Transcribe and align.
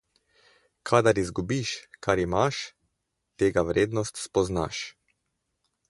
Kadar 0.89 1.19
izgubiš, 1.23 1.73
kar 2.07 2.23
imaš, 2.23 2.63
tega 3.43 3.67
vrednost 3.71 4.25
spoznaš. 4.27 4.85